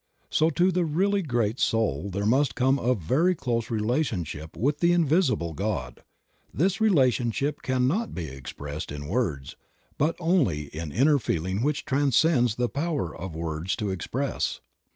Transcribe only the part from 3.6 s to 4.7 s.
relationship